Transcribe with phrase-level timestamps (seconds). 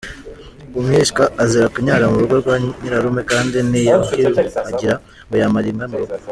[0.79, 4.93] Umwishywa azira kunyara mu rugo kwa Nyirarume, kandi ntiyahiyuhagirira,
[5.27, 6.15] ngo yamara inka mu rugo.